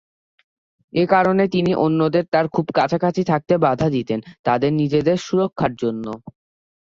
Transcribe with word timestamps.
এ 0.93 1.03
কারণে 1.07 1.43
তিনি 1.47 1.71
অন্যদের 1.85 2.23
তার 2.33 2.45
খুব 2.47 2.65
কাছাকাছি 2.77 3.21
থাকতে 3.23 3.53
বাধা 3.57 3.87
দিতেন, 3.89 4.19
তাদের 4.45 4.71
নিজেদের 4.73 5.17
সুরক্ষার 5.19 5.73
জন্য। 5.75 6.05